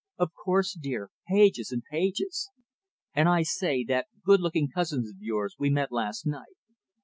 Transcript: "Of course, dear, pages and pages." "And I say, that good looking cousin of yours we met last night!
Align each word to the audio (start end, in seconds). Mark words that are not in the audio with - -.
"Of 0.17 0.31
course, 0.33 0.73
dear, 0.73 1.11
pages 1.27 1.71
and 1.71 1.83
pages." 1.91 2.49
"And 3.13 3.29
I 3.29 3.43
say, 3.43 3.83
that 3.83 4.07
good 4.25 4.39
looking 4.39 4.67
cousin 4.67 5.01
of 5.01 5.21
yours 5.21 5.55
we 5.59 5.69
met 5.69 5.91
last 5.91 6.25
night! 6.25 6.57